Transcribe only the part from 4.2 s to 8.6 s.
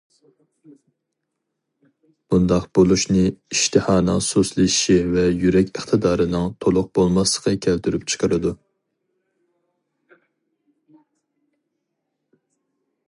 سۇسلىشىشى ۋە يۈرەك ئىقتىدارىنىڭ تولۇق بولماسلىقى كەلتۈرۈپ چىقىرىدۇ.